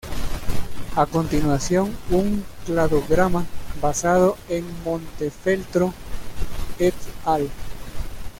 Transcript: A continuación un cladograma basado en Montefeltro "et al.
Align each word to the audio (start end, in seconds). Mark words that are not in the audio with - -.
A 0.95 1.05
continuación 1.05 1.95
un 2.09 2.43
cladograma 2.65 3.45
basado 3.79 4.35
en 4.49 4.65
Montefeltro 4.83 5.93
"et 6.79 6.95
al. 7.23 7.47